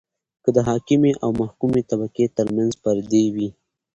که 0.43 0.49
د 0.55 0.57
حاکمې 0.67 1.11
او 1.23 1.29
محکومې 1.41 1.81
طبقې 1.89 2.25
ترمنځ 2.37 2.71
پردې 2.83 3.23
وي. 3.35 3.49